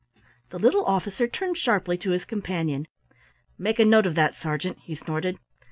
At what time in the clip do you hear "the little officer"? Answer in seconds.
0.49-1.27